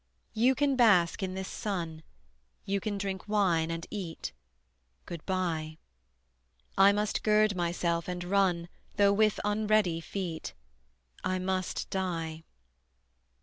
[0.33, 2.01] You can bask in this sun,
[2.65, 4.31] You can drink wine, and eat:
[5.05, 5.77] Good by.
[6.75, 10.55] I must gird myself and run, Though with unready feet:
[11.23, 12.45] I must die.